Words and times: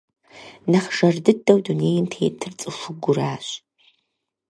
Нэхъ 0.71 0.91
жэр 0.97 1.15
дыдэу 1.23 1.59
дунейм 1.65 2.05
тетыр 2.11 2.53
цӀыхугуращ. 2.59 3.47